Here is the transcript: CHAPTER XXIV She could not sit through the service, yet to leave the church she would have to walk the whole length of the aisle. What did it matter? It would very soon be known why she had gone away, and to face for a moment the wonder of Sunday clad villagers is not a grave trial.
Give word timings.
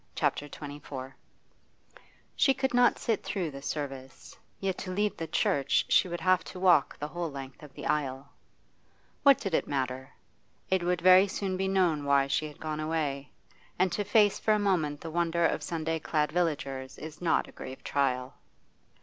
CHAPTER 0.15 0.49
XXIV 0.49 1.13
She 2.35 2.55
could 2.55 2.73
not 2.73 2.97
sit 2.97 3.21
through 3.23 3.51
the 3.51 3.61
service, 3.61 4.35
yet 4.59 4.75
to 4.79 4.89
leave 4.91 5.15
the 5.15 5.27
church 5.27 5.85
she 5.89 6.07
would 6.07 6.21
have 6.21 6.43
to 6.45 6.59
walk 6.59 6.97
the 6.97 7.09
whole 7.09 7.29
length 7.29 7.61
of 7.61 7.71
the 7.75 7.85
aisle. 7.85 8.29
What 9.21 9.37
did 9.37 9.53
it 9.53 9.67
matter? 9.67 10.09
It 10.71 10.81
would 10.81 11.01
very 11.01 11.27
soon 11.27 11.55
be 11.55 11.67
known 11.67 12.03
why 12.03 12.25
she 12.25 12.47
had 12.47 12.59
gone 12.59 12.79
away, 12.79 13.29
and 13.77 13.91
to 13.91 14.03
face 14.03 14.39
for 14.39 14.55
a 14.55 14.57
moment 14.57 15.01
the 15.01 15.11
wonder 15.11 15.45
of 15.45 15.61
Sunday 15.61 15.99
clad 15.99 16.31
villagers 16.31 16.97
is 16.97 17.21
not 17.21 17.47
a 17.47 17.51
grave 17.51 17.83
trial. 17.83 18.33